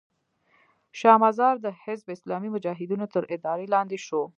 شا 0.99 1.13
مزار 1.23 1.55
د 1.61 1.67
حزب 1.81 2.07
اسلامي 2.15 2.49
مجاهدینو 2.55 3.05
تر 3.13 3.23
اداره 3.35 3.65
لاندې 3.73 3.97
شو. 4.05 4.21